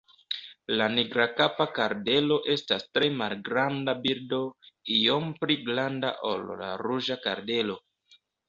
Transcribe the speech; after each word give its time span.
La 0.77 0.85
Nigrakapa 0.93 1.67
kardelo 1.79 2.37
estas 2.55 2.87
tre 2.97 3.11
malgranda 3.19 3.95
birdo, 4.07 4.41
iom 4.99 5.31
pli 5.45 5.61
granda 5.71 6.15
ol 6.35 6.51
la 6.65 6.75
Ruĝa 6.87 7.23
kardelo. 7.29 7.79